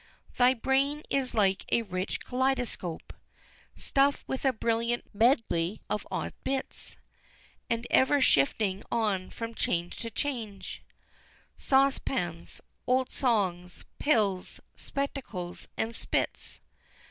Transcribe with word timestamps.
Thy 0.35 0.55
brain 0.55 1.03
is 1.11 1.35
like 1.35 1.63
a 1.71 1.83
rich 1.83 2.21
Kaleidoscope, 2.21 3.13
Stuff'd 3.75 4.23
with 4.27 4.45
a 4.45 4.51
brilliant 4.51 5.05
medley 5.13 5.79
of 5.91 6.07
odd 6.09 6.33
bits, 6.43 6.97
And 7.69 7.85
ever 7.91 8.19
shifting 8.19 8.81
on 8.91 9.29
from 9.29 9.53
change 9.53 9.97
to 9.97 10.09
change, 10.09 10.81
Saucepans 11.55 12.61
old 12.87 13.11
Songs 13.13 13.85
Pills 13.99 14.59
Spectacles 14.75 15.67
and 15.77 15.93
Spits! 15.95 16.61